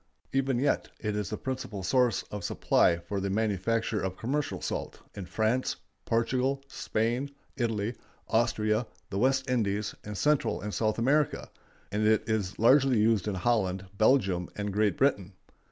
[0.33, 4.99] Even yet it is the principal source of supply for the manufacture of commercial salt
[5.13, 7.93] in France, Portugal, Spain, Italy,
[8.27, 11.51] Austria, the West Indies, and Central and South America;
[11.91, 15.33] and it is largely used in Holland, Belgium, and Great Britain.